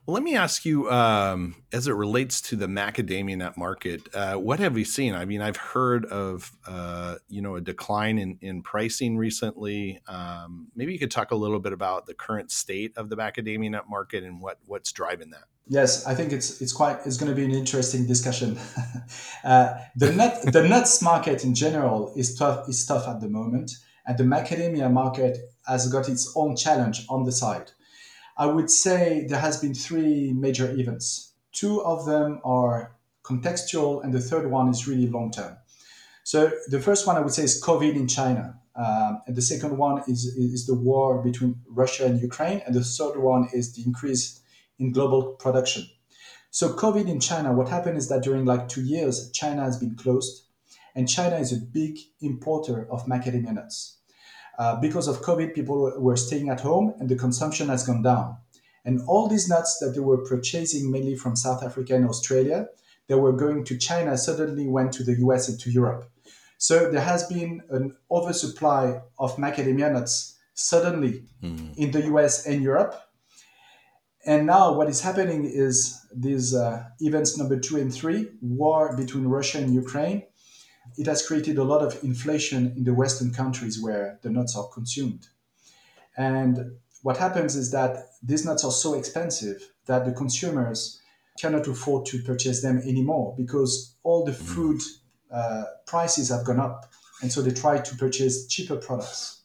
Well, 0.05 0.13
let 0.13 0.23
me 0.23 0.35
ask 0.35 0.65
you, 0.65 0.87
um, 0.91 1.55
as 1.73 1.87
it 1.87 1.93
relates 1.93 2.39
to 2.41 2.55
the 2.55 2.67
macadamia 2.67 3.37
nut 3.37 3.57
market, 3.57 4.07
uh, 4.13 4.35
what 4.35 4.59
have 4.59 4.75
we 4.75 4.83
seen? 4.83 5.15
I 5.15 5.25
mean, 5.25 5.41
I've 5.41 5.57
heard 5.57 6.05
of 6.05 6.51
uh, 6.67 7.15
you 7.27 7.41
know 7.41 7.55
a 7.55 7.61
decline 7.61 8.19
in, 8.19 8.37
in 8.39 8.61
pricing 8.61 9.17
recently. 9.17 9.99
Um, 10.07 10.67
maybe 10.75 10.93
you 10.93 10.99
could 10.99 11.09
talk 11.09 11.31
a 11.31 11.35
little 11.35 11.59
bit 11.59 11.73
about 11.73 12.05
the 12.05 12.13
current 12.13 12.51
state 12.51 12.95
of 12.97 13.09
the 13.09 13.17
macadamia 13.17 13.71
nut 13.71 13.85
market 13.89 14.23
and 14.23 14.39
what 14.39 14.59
what's 14.67 14.91
driving 14.91 15.31
that. 15.31 15.45
Yes, 15.67 16.05
I 16.05 16.13
think 16.13 16.31
it's 16.31 16.61
it's 16.61 16.73
quite 16.73 16.99
it's 17.03 17.17
going 17.17 17.31
to 17.31 17.35
be 17.35 17.43
an 17.43 17.51
interesting 17.51 18.05
discussion. 18.05 18.59
uh, 19.43 19.73
the 19.95 20.11
nut 20.11 20.39
the 20.53 20.67
nuts 20.67 21.01
market 21.01 21.43
in 21.43 21.55
general 21.55 22.13
is 22.15 22.35
tough 22.35 22.69
is 22.69 22.85
tough 22.85 23.07
at 23.07 23.21
the 23.21 23.27
moment, 23.27 23.71
and 24.05 24.19
the 24.19 24.23
macadamia 24.23 24.91
market 24.91 25.39
has 25.67 25.91
got 25.91 26.07
its 26.09 26.31
own 26.35 26.55
challenge 26.55 27.07
on 27.09 27.23
the 27.23 27.31
side. 27.31 27.71
I 28.37 28.47
would 28.47 28.69
say 28.69 29.25
there 29.27 29.39
has 29.39 29.61
been 29.61 29.73
three 29.73 30.33
major 30.33 30.69
events. 30.71 31.33
Two 31.53 31.81
of 31.83 32.05
them 32.05 32.41
are 32.43 32.95
contextual, 33.23 34.03
and 34.03 34.13
the 34.13 34.19
third 34.19 34.51
one 34.51 34.69
is 34.69 34.87
really 34.87 35.07
long 35.07 35.31
term. 35.31 35.57
So 36.23 36.51
the 36.67 36.81
first 36.81 37.07
one 37.07 37.15
I 37.15 37.21
would 37.21 37.33
say 37.33 37.43
is 37.43 37.61
COVID 37.61 37.95
in 37.95 38.07
China, 38.07 38.59
um, 38.75 39.21
and 39.25 39.35
the 39.35 39.41
second 39.41 39.77
one 39.77 40.03
is 40.07 40.25
is 40.25 40.65
the 40.65 40.75
war 40.75 41.21
between 41.21 41.55
Russia 41.67 42.05
and 42.05 42.19
Ukraine, 42.19 42.61
and 42.65 42.75
the 42.75 42.83
third 42.83 43.17
one 43.17 43.47
is 43.53 43.73
the 43.73 43.83
increase 43.83 44.41
in 44.79 44.91
global 44.91 45.21
production. 45.43 45.83
So 46.51 46.73
COVID 46.73 47.07
in 47.07 47.19
China, 47.19 47.53
what 47.53 47.69
happened 47.69 47.97
is 47.97 48.09
that 48.09 48.23
during 48.23 48.45
like 48.45 48.67
two 48.67 48.83
years, 48.83 49.31
China 49.31 49.61
has 49.63 49.77
been 49.77 49.95
closed, 49.95 50.43
and 50.95 51.07
China 51.07 51.37
is 51.37 51.51
a 51.53 51.57
big 51.57 51.99
importer 52.21 52.87
of 52.91 53.05
macadamia 53.05 53.53
nuts. 53.53 53.97
Uh, 54.57 54.79
because 54.79 55.07
of 55.07 55.21
COVID, 55.21 55.53
people 55.53 55.91
were 55.97 56.15
staying 56.15 56.49
at 56.49 56.61
home, 56.61 56.93
and 56.99 57.09
the 57.09 57.15
consumption 57.15 57.67
has 57.69 57.85
gone 57.85 58.01
down. 58.01 58.37
And 58.85 59.01
all 59.07 59.27
these 59.27 59.49
nuts 59.49 59.79
that 59.79 59.93
they 59.93 59.99
were 59.99 60.23
purchasing 60.25 60.91
mainly 60.91 61.15
from 61.15 61.35
South 61.35 61.63
Africa 61.63 61.95
and 61.95 62.07
Australia, 62.07 62.67
they 63.07 63.15
were 63.15 63.33
going 63.33 63.65
to 63.65 63.77
China, 63.77 64.17
suddenly 64.17 64.67
went 64.67 64.93
to 64.93 65.03
the 65.03 65.15
US 65.25 65.49
and 65.49 65.59
to 65.59 65.71
Europe. 65.71 66.09
So 66.57 66.89
there 66.91 67.01
has 67.01 67.25
been 67.27 67.61
an 67.69 67.95
oversupply 68.09 69.01
of 69.19 69.35
macadamia 69.37 69.91
nuts 69.91 70.37
suddenly 70.53 71.23
mm. 71.43 71.75
in 71.75 71.91
the 71.91 72.05
US 72.05 72.45
and 72.45 72.63
Europe 72.63 72.95
and 74.25 74.47
now 74.47 74.73
what 74.73 74.89
is 74.89 75.01
happening 75.01 75.45
is 75.45 76.03
these 76.13 76.55
uh, 76.55 76.83
events 76.99 77.37
number 77.37 77.59
two 77.59 77.77
and 77.77 77.93
three, 77.93 78.29
war 78.41 78.95
between 78.97 79.25
Russia 79.25 79.59
and 79.59 79.73
Ukraine, 79.73 80.23
it 80.97 81.07
has 81.07 81.25
created 81.25 81.57
a 81.57 81.63
lot 81.63 81.81
of 81.81 82.03
inflation 82.03 82.73
in 82.75 82.83
the 82.83 82.93
Western 82.93 83.31
countries 83.31 83.81
where 83.81 84.19
the 84.21 84.29
nuts 84.29 84.55
are 84.55 84.67
consumed. 84.67 85.27
And 86.17 86.77
what 87.01 87.17
happens 87.17 87.55
is 87.55 87.71
that 87.71 87.97
these 88.23 88.45
nuts 88.45 88.63
are 88.63 88.71
so 88.71 88.93
expensive 88.93 89.71
that 89.85 90.05
the 90.05 90.11
consumers 90.11 90.99
cannot 91.39 91.67
afford 91.67 92.05
to 92.07 92.21
purchase 92.23 92.61
them 92.61 92.79
anymore 92.79 93.35
because 93.37 93.95
all 94.03 94.23
the 94.23 94.31
mm-hmm. 94.31 94.53
food 94.53 94.81
uh, 95.31 95.65
prices 95.85 96.29
have 96.29 96.45
gone 96.45 96.59
up. 96.59 96.91
And 97.21 97.31
so 97.31 97.41
they 97.41 97.51
try 97.51 97.79
to 97.79 97.95
purchase 97.95 98.47
cheaper 98.47 98.77
products. 98.77 99.41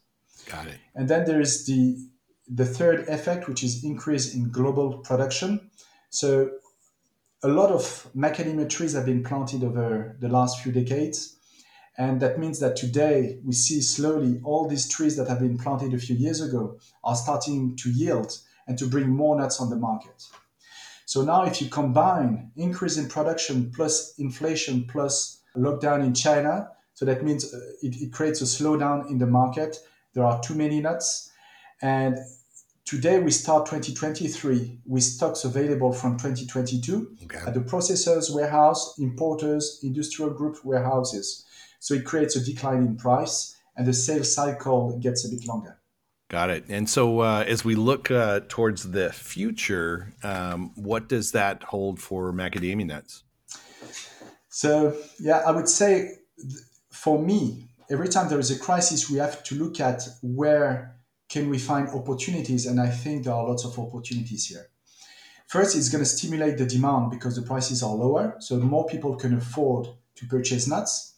Got 0.49 0.67
it. 0.67 0.77
And 0.95 1.09
then 1.09 1.25
there 1.25 1.41
is 1.41 1.65
the 1.65 1.97
the 2.53 2.65
third 2.65 3.07
effect, 3.07 3.47
which 3.47 3.63
is 3.63 3.83
increase 3.83 4.35
in 4.35 4.49
global 4.49 4.97
production. 4.97 5.71
So 6.09 6.49
a 7.43 7.47
lot 7.47 7.71
of 7.71 8.07
macadamia 8.15 8.69
trees 8.69 8.93
have 8.93 9.05
been 9.05 9.23
planted 9.23 9.63
over 9.63 10.15
the 10.19 10.29
last 10.29 10.61
few 10.61 10.71
decades. 10.71 11.37
And 11.97 12.21
that 12.21 12.39
means 12.39 12.59
that 12.59 12.75
today 12.75 13.39
we 13.43 13.53
see 13.53 13.81
slowly 13.81 14.39
all 14.43 14.67
these 14.67 14.87
trees 14.87 15.17
that 15.17 15.27
have 15.27 15.39
been 15.39 15.57
planted 15.57 15.93
a 15.93 15.97
few 15.97 16.15
years 16.15 16.41
ago 16.41 16.79
are 17.03 17.15
starting 17.15 17.75
to 17.77 17.89
yield 17.89 18.37
and 18.67 18.77
to 18.77 18.87
bring 18.87 19.09
more 19.09 19.35
nuts 19.39 19.59
on 19.59 19.69
the 19.69 19.75
market. 19.75 20.23
So 21.05 21.23
now, 21.23 21.43
if 21.43 21.61
you 21.61 21.67
combine 21.67 22.51
increase 22.55 22.97
in 22.97 23.09
production 23.09 23.71
plus 23.75 24.13
inflation 24.17 24.85
plus 24.87 25.41
lockdown 25.57 26.05
in 26.05 26.13
China, 26.13 26.69
So 27.01 27.05
that 27.05 27.23
means 27.23 27.51
uh, 27.51 27.57
it, 27.81 27.95
it 27.99 28.13
creates 28.13 28.41
a 28.41 28.45
slowdown 28.45 29.09
in 29.09 29.17
the 29.17 29.25
market. 29.25 29.79
There 30.13 30.23
are 30.23 30.39
too 30.41 30.53
many 30.53 30.81
nuts. 30.81 31.31
And 31.81 32.15
today 32.91 33.19
we 33.19 33.31
start 33.31 33.65
2023 33.67 34.79
with 34.85 35.01
stocks 35.01 35.45
available 35.45 35.93
from 35.93 36.17
2022 36.17 37.15
okay. 37.23 37.37
at 37.47 37.53
the 37.53 37.61
processors 37.61 38.35
warehouse, 38.35 38.99
importers, 38.99 39.79
industrial 39.81 40.29
group 40.29 40.57
warehouses. 40.65 41.45
So 41.79 41.93
it 41.93 42.03
creates 42.03 42.35
a 42.35 42.43
decline 42.43 42.79
in 42.79 42.97
price 42.97 43.55
and 43.77 43.87
the 43.87 43.93
sales 43.93 44.35
cycle 44.35 44.99
gets 44.99 45.25
a 45.25 45.29
bit 45.29 45.47
longer. 45.47 45.77
Got 46.27 46.49
it. 46.49 46.65
And 46.67 46.89
so, 46.89 47.21
uh, 47.21 47.45
as 47.47 47.63
we 47.63 47.75
look 47.75 48.11
uh, 48.11 48.41
towards 48.49 48.91
the 48.91 49.13
future, 49.13 50.11
um, 50.21 50.71
what 50.75 51.07
does 51.07 51.31
that 51.31 51.63
hold 51.63 51.97
for 51.97 52.33
macadamia 52.33 52.87
nuts? 52.87 53.23
So, 54.49 54.97
yeah, 55.17 55.43
I 55.47 55.51
would 55.51 55.69
say 55.69 56.17
for 56.89 57.17
me, 57.21 57.69
every 57.89 58.09
time 58.09 58.27
there 58.27 58.39
is 58.39 58.51
a 58.51 58.59
crisis, 58.59 59.09
we 59.09 59.17
have 59.17 59.43
to 59.43 59.55
look 59.55 59.79
at 59.79 60.03
where 60.21 60.97
can 61.31 61.49
we 61.49 61.57
find 61.57 61.87
opportunities, 61.89 62.65
and 62.65 62.77
I 62.79 62.89
think 62.89 63.23
there 63.23 63.33
are 63.33 63.47
lots 63.47 63.63
of 63.63 63.79
opportunities 63.79 64.47
here. 64.47 64.67
First, 65.47 65.77
it's 65.77 65.87
going 65.87 66.03
to 66.03 66.09
stimulate 66.09 66.57
the 66.57 66.65
demand 66.65 67.09
because 67.09 67.37
the 67.37 67.41
prices 67.41 67.81
are 67.81 67.95
lower, 67.95 68.35
so 68.39 68.57
more 68.57 68.85
people 68.85 69.15
can 69.15 69.33
afford 69.35 69.87
to 70.15 70.25
purchase 70.27 70.67
nuts. 70.67 71.15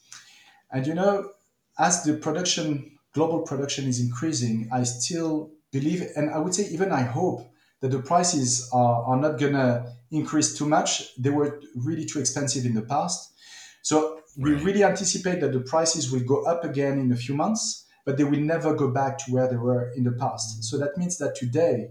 And 0.71 0.85
you 0.85 0.93
know, 0.93 1.31
as 1.79 2.03
the 2.03 2.13
production 2.13 2.91
global 3.13 3.41
production 3.41 3.87
is 3.87 3.99
increasing, 3.99 4.69
I 4.71 4.83
still 4.83 5.51
believe, 5.71 6.03
and 6.15 6.29
I 6.29 6.37
would 6.37 6.53
say 6.53 6.67
even 6.67 6.91
I 6.91 7.01
hope 7.01 7.49
that 7.79 7.89
the 7.89 7.99
prices 7.99 8.69
are, 8.71 9.03
are 9.05 9.17
not 9.17 9.39
gonna 9.39 9.95
increase 10.11 10.55
too 10.57 10.65
much. 10.65 11.15
They 11.17 11.29
were 11.29 11.59
really 11.75 12.05
too 12.05 12.19
expensive 12.19 12.65
in 12.65 12.73
the 12.75 12.81
past. 12.81 13.33
So 13.81 14.19
we 14.37 14.53
really 14.53 14.83
anticipate 14.83 15.41
that 15.41 15.53
the 15.53 15.59
prices 15.59 16.11
will 16.11 16.23
go 16.23 16.43
up 16.45 16.63
again 16.63 16.99
in 16.99 17.11
a 17.11 17.15
few 17.15 17.35
months, 17.35 17.82
but 18.05 18.17
they 18.17 18.23
will 18.23 18.39
never 18.39 18.73
go 18.73 18.89
back 18.89 19.17
to 19.17 19.31
where 19.31 19.47
they 19.47 19.55
were 19.55 19.91
in 19.95 20.03
the 20.03 20.11
past. 20.11 20.63
So 20.63 20.77
that 20.77 20.97
means 20.97 21.17
that 21.17 21.35
today, 21.35 21.89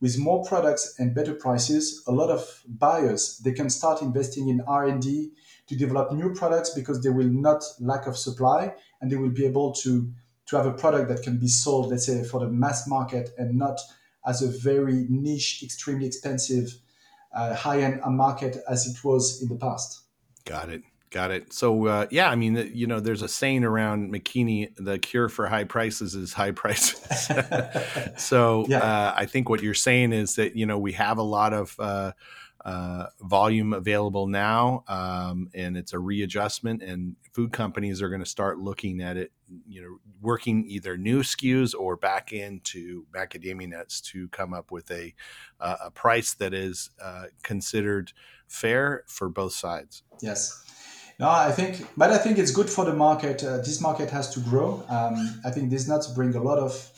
with 0.00 0.18
more 0.18 0.44
products 0.44 0.94
and 0.98 1.14
better 1.14 1.34
prices, 1.34 2.02
a 2.06 2.12
lot 2.12 2.30
of 2.30 2.62
buyers 2.66 3.40
they 3.44 3.52
can 3.52 3.68
start 3.68 4.00
investing 4.00 4.48
in 4.48 4.60
R&D 4.60 5.30
to 5.66 5.76
develop 5.76 6.12
new 6.12 6.32
products 6.32 6.70
because 6.70 7.02
they 7.02 7.10
will 7.10 7.28
not 7.28 7.64
lack 7.80 8.06
of 8.06 8.16
supply 8.16 8.74
and 9.00 9.10
they 9.10 9.16
will 9.16 9.30
be 9.30 9.44
able 9.44 9.72
to 9.72 10.12
to 10.46 10.56
have 10.56 10.66
a 10.66 10.72
product 10.72 11.10
that 11.10 11.22
can 11.22 11.36
be 11.36 11.48
sold, 11.48 11.90
let's 11.90 12.06
say, 12.06 12.24
for 12.24 12.40
the 12.40 12.48
mass 12.48 12.88
market 12.88 13.28
and 13.36 13.58
not 13.58 13.78
as 14.26 14.40
a 14.40 14.48
very 14.48 15.06
niche, 15.10 15.62
extremely 15.62 16.06
expensive, 16.06 16.74
uh, 17.34 17.54
high-end 17.54 18.00
market 18.06 18.56
as 18.66 18.86
it 18.86 19.04
was 19.04 19.42
in 19.42 19.48
the 19.48 19.56
past. 19.56 20.04
Got 20.46 20.70
it. 20.70 20.82
Got 21.10 21.30
it. 21.30 21.52
So 21.54 21.86
uh, 21.86 22.06
yeah, 22.10 22.28
I 22.28 22.34
mean, 22.34 22.70
you 22.74 22.86
know, 22.86 23.00
there's 23.00 23.22
a 23.22 23.28
saying 23.28 23.64
around 23.64 24.12
McKeany: 24.12 24.74
the 24.76 24.98
cure 24.98 25.30
for 25.30 25.46
high 25.46 25.64
prices 25.64 26.14
is 26.14 26.34
high 26.34 26.50
prices. 26.50 27.30
so 28.18 28.66
yeah. 28.68 28.78
uh, 28.78 29.14
I 29.16 29.24
think 29.24 29.48
what 29.48 29.62
you're 29.62 29.72
saying 29.72 30.12
is 30.12 30.34
that 30.34 30.54
you 30.54 30.66
know 30.66 30.78
we 30.78 30.92
have 30.92 31.16
a 31.16 31.22
lot 31.22 31.54
of 31.54 31.74
uh, 31.78 32.12
uh, 32.62 33.06
volume 33.22 33.72
available 33.72 34.26
now, 34.26 34.84
um, 34.86 35.48
and 35.54 35.78
it's 35.78 35.94
a 35.94 35.98
readjustment. 35.98 36.82
And 36.82 37.16
food 37.32 37.52
companies 37.52 38.02
are 38.02 38.10
going 38.10 38.20
to 38.20 38.26
start 38.26 38.58
looking 38.58 39.00
at 39.00 39.16
it, 39.16 39.32
you 39.66 39.80
know, 39.80 39.98
working 40.20 40.66
either 40.68 40.98
new 40.98 41.22
SKUs 41.22 41.74
or 41.74 41.96
back 41.96 42.34
into 42.34 43.06
macadamia 43.14 43.70
nuts 43.70 44.02
to 44.02 44.28
come 44.28 44.52
up 44.52 44.70
with 44.70 44.90
a 44.90 45.14
uh, 45.58 45.76
a 45.84 45.90
price 45.90 46.34
that 46.34 46.52
is 46.52 46.90
uh, 47.02 47.26
considered 47.42 48.12
fair 48.46 49.04
for 49.06 49.30
both 49.30 49.54
sides. 49.54 50.02
Yes. 50.20 50.64
No, 51.18 51.28
I 51.28 51.50
think, 51.50 51.84
but 51.96 52.12
I 52.12 52.18
think 52.18 52.38
it's 52.38 52.52
good 52.52 52.70
for 52.70 52.84
the 52.84 52.92
market. 52.92 53.42
Uh, 53.42 53.56
this 53.56 53.80
market 53.80 54.08
has 54.10 54.32
to 54.34 54.40
grow. 54.40 54.84
Um, 54.88 55.40
I 55.44 55.50
think 55.50 55.68
these 55.68 55.88
nuts 55.88 56.06
bring 56.06 56.34
a 56.36 56.40
lot 56.40 56.58
of 56.58 56.92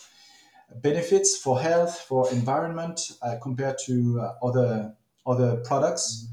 benefits 0.82 1.38
for 1.38 1.58
health, 1.58 1.98
for 2.00 2.30
environment, 2.30 3.12
uh, 3.22 3.36
compared 3.42 3.76
to 3.86 4.20
uh, 4.20 4.46
other 4.46 4.94
other 5.26 5.56
products. 5.64 6.28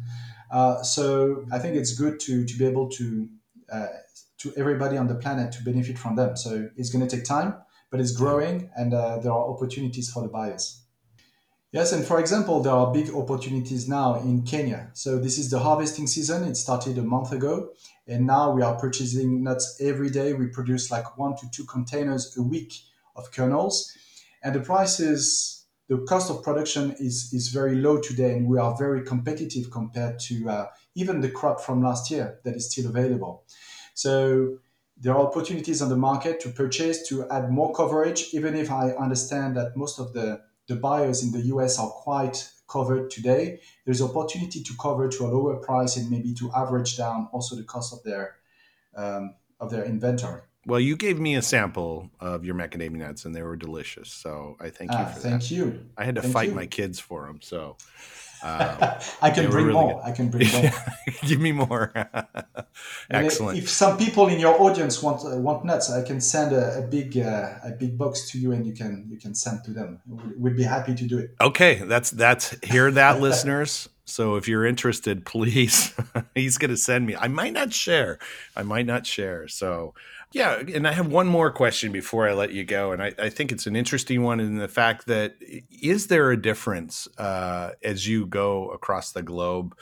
Uh, 0.52 0.82
so 0.84 1.46
I 1.52 1.60
think 1.60 1.76
it's 1.76 1.94
good 1.94 2.20
to, 2.22 2.46
to 2.46 2.58
be 2.58 2.66
able 2.66 2.90
to 2.90 3.30
uh, 3.72 3.88
to 4.40 4.54
everybody 4.58 4.98
on 4.98 5.08
the 5.08 5.16
planet 5.16 5.54
to 5.54 5.64
benefit 5.64 5.98
from 5.98 6.16
them. 6.18 6.36
So 6.36 6.70
it's 6.76 6.90
going 6.90 7.08
to 7.08 7.16
take 7.16 7.26
time, 7.26 7.56
but 7.90 8.02
it's 8.02 8.12
growing, 8.12 8.70
and 8.76 8.94
uh, 8.94 9.20
there 9.20 9.32
are 9.32 9.50
opportunities 9.50 10.10
for 10.12 10.22
the 10.24 10.30
buyers. 10.30 10.84
Yes, 11.74 11.92
and 11.92 12.06
for 12.06 12.20
example, 12.20 12.62
there 12.62 12.72
are 12.72 12.94
big 12.94 13.14
opportunities 13.14 13.90
now 13.90 14.16
in 14.16 14.44
Kenya. 14.44 14.90
So 14.94 15.20
this 15.20 15.38
is 15.38 15.50
the 15.50 15.60
harvesting 15.60 16.08
season. 16.08 16.46
It 16.46 16.56
started 16.56 16.98
a 16.98 17.04
month 17.04 17.34
ago, 17.34 17.72
and 18.08 18.26
now 18.26 18.52
we 18.52 18.62
are 18.62 18.80
purchasing 18.80 19.44
nuts 19.44 19.78
every 19.82 20.10
day. 20.10 20.34
We 20.34 20.48
produce 20.48 20.90
like 20.90 21.18
one 21.18 21.36
to 21.36 21.46
two 21.52 21.66
containers 21.66 22.36
a 22.38 22.42
week 22.42 22.74
of 23.18 23.32
kernels, 23.32 23.92
and 24.42 24.56
the 24.56 24.62
prices 24.62 25.66
the 25.90 25.98
cost 26.00 26.30
of 26.30 26.44
production 26.44 26.96
is, 27.00 27.32
is 27.34 27.50
very 27.50 27.76
low 27.76 28.00
today, 28.00 28.34
and 28.34 28.48
we 28.48 28.58
are 28.58 28.76
very 28.78 29.04
competitive 29.04 29.72
compared 29.72 30.20
to 30.20 30.50
uh, 30.50 30.66
even 30.96 31.22
the 31.22 31.30
crop 31.30 31.62
from 31.62 31.82
last 31.82 32.12
year 32.12 32.40
that 32.44 32.56
is 32.56 32.72
still 32.72 32.90
available. 32.90 33.44
So 33.94 34.60
there 34.98 35.14
are 35.14 35.28
opportunities 35.28 35.82
on 35.82 35.90
the 35.90 35.96
market 35.96 36.40
to 36.42 36.50
purchase 36.50 37.08
to 37.10 37.30
add 37.30 37.52
more 37.52 37.74
coverage, 37.74 38.30
even 38.34 38.56
if 38.56 38.72
I 38.72 38.92
understand 38.92 39.56
that 39.58 39.78
most 39.78 40.00
of 40.00 40.14
the, 40.14 40.42
the 40.68 40.76
buyers 40.76 41.24
in 41.24 41.32
the 41.32 41.42
US 41.54 41.80
are 41.80 41.90
quite 41.90 42.50
covered 42.68 43.10
today. 43.10 43.60
There's 43.86 44.02
opportunity 44.02 44.62
to 44.62 44.74
cover 44.80 45.08
to 45.08 45.26
a 45.26 45.30
lower 45.30 45.56
price 45.56 45.98
and 45.98 46.12
maybe 46.12 46.34
to 46.36 46.52
average 46.54 46.98
down 46.98 47.30
also 47.32 47.56
the 47.56 47.64
cost 47.64 47.94
of 47.94 48.04
their 48.04 48.36
um, 48.96 49.36
of 49.60 49.72
their 49.72 49.86
inventory. 49.86 50.42
Well, 50.66 50.82
you 50.82 50.98
gave 50.98 51.18
me 51.18 51.36
a 51.36 51.42
sample 51.42 52.12
of 52.20 52.44
your 52.44 52.54
macadamia 52.54 52.98
nuts, 52.98 53.24
and 53.24 53.34
they 53.34 53.42
were 53.42 53.56
delicious. 53.56 54.12
So 54.12 54.58
I 54.60 54.70
thank 54.70 54.92
you 54.92 54.98
ah, 55.00 55.06
for 55.06 55.20
thank 55.22 55.44
that. 55.44 55.52
you. 55.52 55.86
I 55.98 56.04
had 56.04 56.16
to 56.16 56.22
thank 56.22 56.34
fight 56.34 56.50
you. 56.50 56.56
my 56.56 56.66
kids 56.66 57.00
for 57.00 57.26
them. 57.26 57.40
So 57.42 57.78
um, 58.44 58.78
I 59.22 59.30
can 59.30 59.50
bring 59.50 59.66
really 59.66 59.74
more. 59.74 59.94
Good. 59.94 60.04
I 60.04 60.12
can 60.12 60.30
bring 60.30 60.52
more. 60.52 60.72
Give 61.28 61.40
me 61.40 61.52
more. 61.52 61.92
Excellent. 63.10 63.58
If 63.58 63.70
some 63.70 63.98
people 63.98 64.28
in 64.28 64.40
your 64.40 64.60
audience 64.62 65.02
want 65.02 65.26
uh, 65.26 65.38
want 65.38 65.66
nuts, 65.66 65.92
I 65.92 66.04
can 66.04 66.22
send 66.22 66.54
a, 66.54 66.80
a 66.80 66.82
big 66.82 67.18
uh, 67.18 67.56
a 67.64 67.72
big 67.72 67.98
box 67.98 68.30
to 68.32 68.40
you, 68.40 68.52
and 68.52 68.66
you 68.66 68.74
can 68.74 69.08
you 69.10 69.18
can 69.18 69.34
send 69.36 69.64
to 69.66 69.72
them. 69.72 70.00
We'd 70.38 70.56
be 70.56 70.64
happy 70.64 70.96
to 70.96 71.04
do 71.06 71.18
it. 71.18 71.36
Okay, 71.42 71.76
that's 71.86 72.12
that's 72.12 72.56
hear 72.64 72.92
that, 72.92 73.20
listeners. 73.28 73.90
So 74.10 74.36
if 74.36 74.48
you're 74.48 74.66
interested, 74.66 75.26
please, 75.26 75.94
he's 76.36 76.58
going 76.58 76.72
to 76.72 76.78
send 76.78 77.06
me. 77.06 77.16
I 77.16 77.28
might 77.28 77.52
not 77.52 77.74
share. 77.74 78.20
I 78.56 78.64
might 78.64 78.86
not 78.86 79.06
share. 79.06 79.50
So 79.50 79.94
yeah, 80.32 80.62
and 80.74 80.88
I 80.88 80.92
have 80.92 81.08
one 81.08 81.28
more 81.28 81.52
question 81.52 81.92
before 81.92 82.28
I 82.28 82.34
let 82.34 82.52
you 82.52 82.66
go, 82.66 82.92
and 82.92 83.02
I, 83.02 83.14
I 83.18 83.30
think 83.30 83.52
it's 83.52 83.66
an 83.66 83.76
interesting 83.76 84.24
one 84.24 84.40
in 84.40 84.58
the 84.58 84.68
fact 84.68 85.08
that 85.08 85.36
is 85.42 86.08
there 86.08 86.32
a 86.32 86.42
difference 86.42 87.08
uh, 87.18 87.72
as 87.84 88.08
you 88.08 88.26
go 88.26 88.70
across 88.70 89.14
the 89.14 89.22
globe 89.22 89.76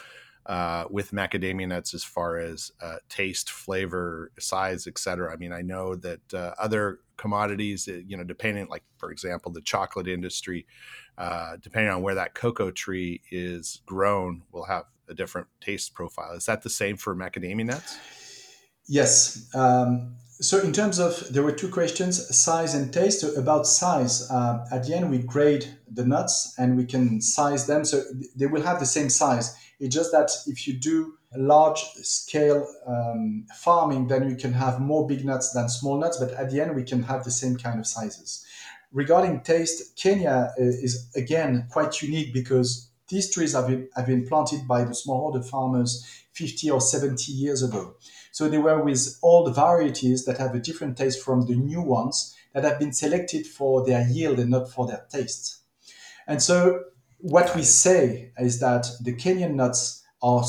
uh, 0.46 0.86
with 0.90 1.12
macadamia 1.12 1.68
nuts 1.68 1.94
as 1.96 2.04
far 2.04 2.38
as 2.38 2.72
uh, 2.82 2.98
taste, 3.10 3.50
flavor, 3.50 4.32
size, 4.38 4.86
etc. 4.86 5.34
I 5.34 5.38
mean, 5.38 5.52
I 5.52 5.62
know 5.62 5.96
that 5.96 6.34
uh, 6.34 6.54
other 6.60 7.00
commodities, 7.18 7.88
uh, 7.88 8.02
you 8.06 8.16
know, 8.16 8.24
depending, 8.24 8.68
like 8.68 8.84
for 8.98 9.12
example, 9.12 9.52
the 9.52 9.62
chocolate 9.62 10.08
industry, 10.08 10.68
uh, 11.18 11.58
depending 11.60 11.92
on 11.92 12.04
where 12.04 12.16
that 12.16 12.36
cocoa 12.36 12.70
tree 12.70 13.22
is 13.32 13.82
grown, 13.88 14.44
will 14.52 14.66
have 14.66 14.86
a 15.10 15.16
different 15.16 15.48
taste 15.62 15.96
profile. 15.96 16.34
Is 16.34 16.46
that 16.46 16.62
the 16.62 16.70
same 16.70 16.98
for 16.98 17.16
macadamia 17.16 17.66
nuts? 17.66 17.98
Yes. 18.88 19.50
Um, 19.56 20.15
so 20.42 20.60
in 20.60 20.74
terms 20.74 21.00
of 21.00 21.34
there 21.34 21.44
were 21.44 21.51
two 21.51 21.70
questions 21.70 22.38
size 22.38 22.74
and 22.75 22.94
taste. 22.94 23.22
So 23.22 23.34
about 23.36 23.65
size 23.65 24.30
uh, 24.30 24.65
at 24.72 24.86
the 24.86 24.94
end 24.94 25.10
we 25.10 25.20
grade 25.20 25.77
the 25.89 26.06
nuts 26.06 26.54
and 26.58 26.75
we 26.75 26.86
can 26.86 27.22
size 27.22 27.68
them. 27.68 27.86
So 27.86 28.04
they 28.36 28.48
will 28.48 28.62
have 28.62 28.80
the 28.80 28.86
same 28.86 29.10
size. 29.10 29.56
It's 29.80 29.96
just 29.96 30.12
that 30.12 30.32
if 30.46 30.68
you 30.68 30.74
do 30.74 31.18
large 31.38 31.82
scale 32.01 32.65
um, 32.88 33.46
farming 33.56 34.08
then 34.08 34.30
you 34.30 34.38
can 34.38 34.54
have 34.54 34.80
more 34.80 35.06
big 35.06 35.25
nuts 35.25 35.51
than 35.51 35.68
small 35.68 36.00
nuts 36.00 36.18
but 36.18 36.32
at 36.32 36.50
the 36.50 36.62
end 36.62 36.74
we 36.74 36.84
can 36.84 37.04
have 37.04 37.24
the 37.24 37.32
same 37.32 37.58
kind 37.58 37.80
of 37.80 37.88
sizes. 37.88 38.46
Regarding 38.92 39.42
taste 39.42 39.98
kenya 39.98 40.54
is 40.58 41.10
again 41.15 41.68
quite 41.70 42.01
unique 42.01 42.34
because 42.34 42.89
these 43.10 43.30
trees 43.34 43.54
have 43.54 43.68
been, 43.68 43.89
have 43.96 44.06
been 44.08 44.25
planted 44.25 44.68
by 44.68 44.84
the 44.84 44.92
smallholder 44.92 45.48
farmers 45.48 46.24
50 46.34 46.72
or 46.72 46.82
70 46.82 47.32
years 47.32 47.62
ago 47.62 47.96
so 48.36 48.50
they 48.50 48.58
were 48.58 48.84
with 48.84 49.18
old 49.24 49.56
varieties 49.56 50.25
that 50.25 50.39
have 50.39 50.54
a 50.54 50.60
different 50.60 50.98
taste 50.98 51.24
from 51.24 51.46
the 51.46 51.56
new 51.56 51.82
ones 51.82 52.36
that 52.54 52.65
have 52.65 52.77
been 52.77 52.92
selected 52.92 53.48
for 53.48 53.86
their 53.86 54.06
yield 54.10 54.39
and 54.39 54.50
not 54.50 54.70
for 54.70 54.86
their 54.86 55.06
taste. 55.10 55.60
And 56.27 56.42
so 56.44 56.84
what 57.20 57.56
we 57.56 57.63
say 57.63 58.34
is 58.38 58.60
that 58.60 58.88
the 59.01 59.13
Kenyan 59.13 59.54
nuts 59.54 60.04
are, 60.22 60.44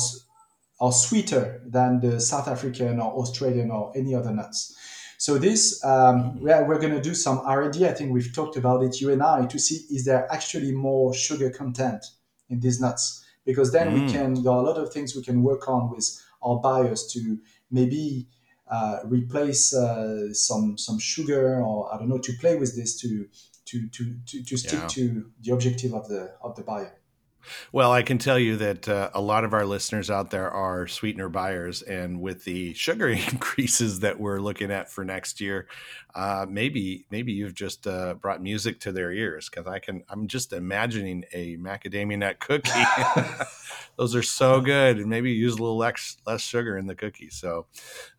are 0.81 0.91
sweeter 0.91 1.61
than 1.65 2.01
the 2.01 2.19
South 2.19 2.49
African 2.49 2.99
or 2.99 3.13
Australian 3.21 3.71
or 3.71 3.93
any 3.95 4.13
other 4.13 4.33
nuts. 4.33 4.75
So 5.17 5.37
this, 5.37 5.81
um, 5.85 6.41
we're, 6.41 6.67
we're 6.67 6.81
going 6.81 6.93
to 6.93 7.01
do 7.01 7.15
some 7.15 7.39
R&D. 7.45 7.87
I 7.87 7.93
think 7.93 8.11
we've 8.11 8.35
talked 8.35 8.57
about 8.57 8.83
it, 8.83 8.99
you 8.99 9.13
and 9.13 9.23
I, 9.23 9.45
to 9.45 9.57
see 9.57 9.85
is 9.95 10.03
there 10.03 10.29
actually 10.29 10.73
more 10.73 11.13
sugar 11.13 11.49
content 11.49 12.03
in 12.49 12.59
these 12.59 12.81
nuts? 12.81 13.23
Because 13.45 13.71
then 13.71 13.91
mm. 13.91 13.93
we 14.05 14.11
can, 14.11 14.43
there 14.43 14.51
are 14.51 14.59
a 14.59 14.67
lot 14.67 14.75
of 14.75 14.91
things 14.91 15.15
we 15.15 15.23
can 15.23 15.41
work 15.41 15.69
on 15.69 15.89
with 15.89 16.21
our 16.41 16.59
buyers 16.59 17.07
to 17.13 17.39
maybe 17.71 18.27
uh, 18.69 18.99
replace 19.05 19.73
uh, 19.73 20.33
some 20.33 20.77
some 20.77 20.99
sugar 20.99 21.61
or 21.61 21.93
I 21.93 21.97
don't 21.97 22.09
know 22.09 22.17
to 22.17 22.33
play 22.33 22.55
with 22.55 22.75
this 22.75 22.99
to 23.01 23.27
to 23.65 23.87
to 23.89 24.15
to, 24.25 24.43
to 24.43 24.57
stick 24.57 24.79
yeah. 24.79 24.87
to 24.87 25.31
the 25.41 25.51
objective 25.53 25.93
of 25.93 26.07
the 26.07 26.33
of 26.41 26.55
the 26.55 26.63
buyer. 26.63 26.93
Well, 27.71 27.91
I 27.91 28.01
can 28.01 28.17
tell 28.17 28.39
you 28.39 28.57
that 28.57 28.87
uh, 28.87 29.09
a 29.13 29.21
lot 29.21 29.43
of 29.43 29.53
our 29.53 29.65
listeners 29.65 30.09
out 30.09 30.31
there 30.31 30.49
are 30.49 30.87
sweetener 30.87 31.29
buyers, 31.29 31.81
and 31.81 32.21
with 32.21 32.43
the 32.43 32.73
sugar 32.73 33.07
increases 33.31 34.01
that 34.01 34.19
we're 34.19 34.39
looking 34.39 34.71
at 34.71 34.89
for 34.91 35.03
next 35.03 35.41
year, 35.41 35.67
uh, 36.15 36.47
maybe 36.49 37.05
maybe 37.11 37.31
you've 37.31 37.53
just 37.53 37.85
uh, 37.85 38.15
brought 38.15 38.41
music 38.41 38.79
to 38.79 38.91
their 38.91 39.11
ears 39.11 39.49
because 39.49 39.67
I 39.67 39.79
can. 39.79 40.03
I'm 40.09 40.27
just 40.27 40.51
imagining 40.51 41.25
a 41.31 41.57
macadamia 41.57 42.17
nut 42.17 42.39
cookie. 42.39 42.71
Those 43.97 44.15
are 44.15 44.23
so 44.23 44.61
good, 44.61 44.97
and 44.97 45.07
maybe 45.07 45.31
use 45.31 45.53
a 45.53 45.61
little 45.61 45.77
less 45.77 46.17
less 46.25 46.41
sugar 46.41 46.77
in 46.77 46.87
the 46.87 46.95
cookie. 46.95 47.29
So, 47.29 47.67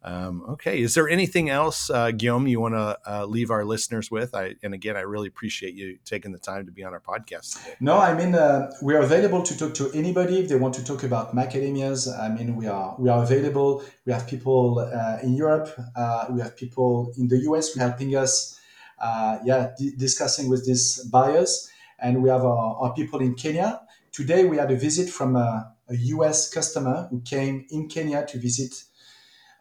um, 0.03 0.45
okay, 0.51 0.81
is 0.81 0.95
there 0.95 1.09
anything 1.09 1.51
else, 1.51 1.91
uh, 1.91 2.11
Guillaume, 2.11 2.47
you 2.47 2.61
want 2.61 2.75
to 2.75 2.99
uh, 3.07 3.27
leave 3.27 3.51
our 3.51 3.65
listeners 3.65 4.11
with? 4.11 4.35
I 4.35 4.55
and 4.63 4.75
again, 4.75 4.97
I 4.97 5.01
really 5.01 5.29
appreciate 5.29 5.75
you 5.75 5.99
taking 6.05 6.33
the 6.33 6.39
time 6.39 6.67
to 6.67 6.73
be 6.73 6.85
on 6.85 6.93
our 6.93 7.01
podcast 7.01 7.59
today. 7.59 7.77
No, 7.81 7.99
I 7.99 8.15
mean 8.15 8.35
uh, 8.35 8.71
we 8.83 8.95
are 8.95 9.07
available 9.19 9.43
to 9.43 9.59
talk 9.59 9.75
to 9.75 9.91
anybody 9.95 10.39
if 10.39 10.49
they 10.49 10.55
want 10.55 10.73
to 10.73 10.85
talk 10.85 11.03
about 11.03 11.35
macadamias. 11.35 12.07
I 12.07 12.29
mean, 12.29 12.55
we 12.55 12.69
are 12.69 12.95
we 13.01 13.09
are 13.09 13.21
available. 13.25 13.83
We 14.07 14.13
have 14.13 14.29
people 14.29 14.79
uh, 14.79 15.19
in 15.25 15.35
Europe. 15.35 15.69
Uh, 15.97 16.27
we 16.31 16.41
have 16.41 16.57
people 16.57 17.13
in 17.19 17.27
the 17.27 17.39
US 17.49 17.73
who 17.73 17.81
are 17.81 17.89
helping 17.89 18.15
us. 18.15 18.61
Uh, 19.01 19.39
yeah, 19.45 19.71
d- 19.77 19.93
discussing 19.97 20.49
with 20.49 20.67
these 20.67 21.05
buyers, 21.05 21.69
and 21.99 22.23
we 22.23 22.29
have 22.29 22.45
our, 22.45 22.77
our, 22.81 22.93
people 22.95 23.21
in 23.21 23.35
Kenya. 23.35 23.81
Today 24.13 24.45
we 24.45 24.57
had 24.57 24.71
a 24.73 24.77
visit 24.77 25.09
from 25.09 25.37
a, 25.37 25.73
a 25.89 25.97
US 26.15 26.49
customer 26.53 27.07
who 27.11 27.21
came 27.21 27.67
in 27.71 27.89
Kenya 27.89 28.25
to 28.27 28.39
visit 28.39 28.85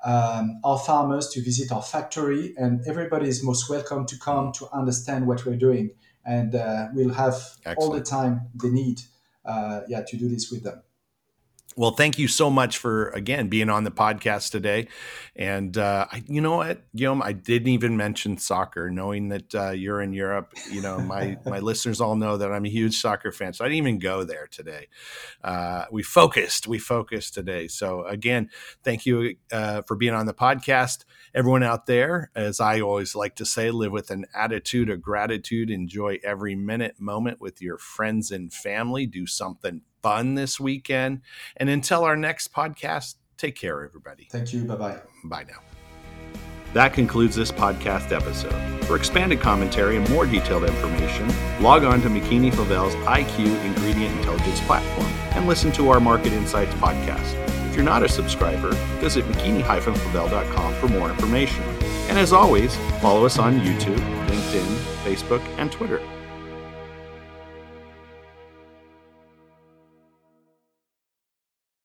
um, 0.04 0.60
our 0.64 0.80
farmers, 0.80 1.30
to 1.30 1.42
visit 1.42 1.72
our 1.72 1.84
factory, 1.84 2.56
and 2.58 2.82
everybody 2.88 3.28
is 3.28 3.44
most 3.44 3.70
welcome 3.70 4.06
to 4.08 4.18
come 4.18 4.52
to 4.54 4.68
understand 4.72 5.28
what 5.28 5.46
we're 5.46 5.64
doing 5.70 5.92
and 6.26 6.56
uh, 6.56 6.88
we'll 6.94 7.14
have 7.14 7.36
Excellent. 7.66 7.78
all 7.78 7.92
the 7.92 8.02
time 8.02 8.42
they 8.62 8.70
need 8.70 9.02
Uh, 9.48 9.82
yeah, 9.88 10.02
to 10.02 10.18
do 10.18 10.28
this 10.28 10.52
with 10.52 10.64
them. 10.64 10.84
Well, 11.78 11.92
thank 11.92 12.18
you 12.18 12.28
so 12.28 12.50
much 12.50 12.80
for 12.80 13.10
again 13.10 13.50
being 13.50 13.70
on 13.70 13.84
the 13.84 13.92
podcast 13.92 14.50
today. 14.50 14.88
And 15.36 15.78
uh, 15.78 16.08
I, 16.12 16.24
you 16.28 16.42
know 16.42 16.58
what, 16.58 16.82
Guillaume, 16.96 17.22
I 17.22 17.34
didn't 17.34 17.68
even 17.68 17.96
mention 17.96 18.40
soccer. 18.40 18.90
Knowing 18.90 19.30
that 19.30 19.54
uh, 19.54 19.70
you're 19.70 20.02
in 20.02 20.12
Europe, 20.12 20.54
you 20.72 20.82
know 20.82 20.98
my 20.98 21.38
my 21.46 21.60
listeners 21.60 22.02
all 22.02 22.16
know 22.16 22.36
that 22.38 22.52
I'm 22.52 22.66
a 22.66 22.70
huge 22.70 23.00
soccer 23.00 23.32
fan, 23.32 23.54
so 23.54 23.64
I 23.64 23.68
didn't 23.68 23.78
even 23.78 24.00
go 24.00 24.24
there 24.24 24.48
today. 24.48 24.88
Uh, 25.44 25.86
we 25.92 26.02
focused, 26.02 26.68
we 26.68 26.80
focused 26.80 27.36
today. 27.36 27.68
So 27.68 28.06
again, 28.06 28.50
thank 28.84 29.06
you 29.06 29.36
uh, 29.52 29.84
for 29.84 29.96
being 29.96 30.16
on 30.16 30.26
the 30.26 30.34
podcast, 30.34 31.06
everyone 31.36 31.62
out 31.62 31.86
there. 31.86 32.32
As 32.34 32.60
I 32.60 32.82
always 32.82 33.16
like 33.16 33.36
to 33.36 33.46
say, 33.46 33.70
live 33.70 33.92
with 33.92 34.10
an 34.10 34.26
attitude 34.34 34.90
of 34.90 35.00
gratitude. 35.04 35.70
Enjoy 35.70 36.18
every 36.24 36.56
minute, 36.56 37.00
moment 37.00 37.40
with 37.40 37.62
your 37.62 37.78
friends 37.78 38.32
and 38.32 38.52
family. 38.52 39.06
Do 39.06 39.28
something 39.28 39.82
fun 40.02 40.36
this 40.36 40.60
weekend. 40.60 41.22
And 41.58 41.70
until 41.70 42.04
our 42.04 42.16
next 42.16 42.54
podcast, 42.54 43.16
take 43.38 43.56
care, 43.56 43.84
everybody. 43.84 44.28
Thank 44.32 44.54
you. 44.54 44.64
Bye 44.66 44.76
bye. 44.76 45.00
Bye 45.24 45.46
now. 45.48 45.60
That 46.74 46.94
concludes 46.94 47.36
this 47.36 47.52
podcast 47.52 48.12
episode. 48.12 48.54
For 48.86 48.96
expanded 48.98 49.40
commentary 49.40 49.98
and 49.98 50.08
more 50.10 50.26
detailed 50.26 50.64
information, 50.64 51.28
log 51.62 51.84
on 51.84 52.02
to 52.02 52.08
McKeany-Flavell's 52.08 52.96
IQ 52.96 53.66
Ingredient 53.66 54.16
Intelligence 54.18 54.60
platform 54.62 55.08
and 55.36 55.48
listen 55.48 55.72
to 55.74 55.90
our 55.90 56.00
Market 56.00 56.34
Insights 56.34 56.74
podcast. 56.76 57.34
If 57.70 57.76
you're 57.76 57.86
not 57.86 58.04
a 58.04 58.10
subscriber, 58.10 58.74
visit 59.00 59.26
mckeany-flavell.com 59.26 60.74
for 60.76 60.88
more 60.88 61.10
information. 61.10 61.64
And 62.10 62.18
as 62.18 62.34
always, 62.34 62.76
follow 63.02 63.26
us 63.26 63.40
on 63.40 63.60
YouTube, 63.60 64.00
LinkedIn, 64.28 64.78
Facebook, 65.04 65.42
and 65.58 65.72
Twitter. 65.72 66.02